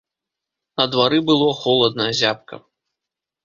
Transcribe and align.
На 0.81 0.87
двары 0.93 1.21
было 1.29 1.47
холадна, 1.61 2.11
зябка. 2.23 2.63